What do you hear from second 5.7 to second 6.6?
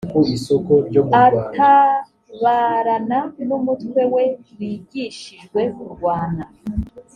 kurwana